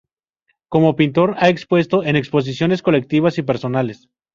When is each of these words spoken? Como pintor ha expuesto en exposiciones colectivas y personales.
Como 0.67 0.95
pintor 0.95 1.35
ha 1.37 1.49
expuesto 1.49 2.03
en 2.03 2.15
exposiciones 2.15 2.81
colectivas 2.81 3.37
y 3.37 3.43
personales. 3.43 4.09